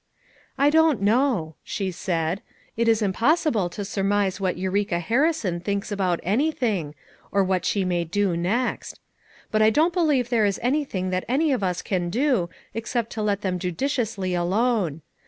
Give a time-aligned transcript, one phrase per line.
[0.57, 2.41] "I don't know," she said.
[2.75, 6.95] "It is impossible to surmise what Eureka Harrison thinks about anything,
[7.31, 8.99] or what she may do next.
[9.51, 13.21] But I don't believe there is anything that any of us can do except to
[13.21, 15.03] let them judiciously alone.